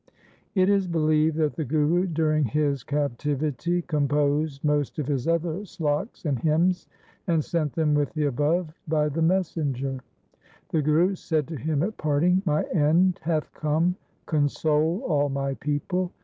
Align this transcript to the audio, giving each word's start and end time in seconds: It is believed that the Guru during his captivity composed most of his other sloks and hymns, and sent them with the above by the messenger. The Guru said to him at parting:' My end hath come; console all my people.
It 0.55 0.67
is 0.67 0.87
believed 0.87 1.37
that 1.37 1.53
the 1.53 1.63
Guru 1.63 2.07
during 2.07 2.45
his 2.45 2.81
captivity 2.83 3.83
composed 3.83 4.63
most 4.63 4.97
of 4.97 5.05
his 5.05 5.27
other 5.27 5.63
sloks 5.63 6.25
and 6.25 6.39
hymns, 6.39 6.87
and 7.27 7.45
sent 7.45 7.73
them 7.73 7.93
with 7.93 8.11
the 8.13 8.25
above 8.25 8.73
by 8.87 9.09
the 9.09 9.21
messenger. 9.21 9.99
The 10.69 10.81
Guru 10.81 11.13
said 11.13 11.47
to 11.49 11.55
him 11.55 11.83
at 11.83 11.97
parting:' 11.97 12.41
My 12.47 12.63
end 12.73 13.19
hath 13.21 13.53
come; 13.53 13.95
console 14.25 15.03
all 15.05 15.29
my 15.29 15.53
people. 15.53 16.11